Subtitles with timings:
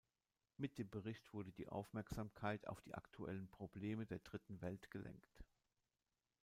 [0.57, 5.43] Mit dem Bericht wurde die Aufmerksamkeit auf die aktuellen Probleme der Dritten Welt gelenkt.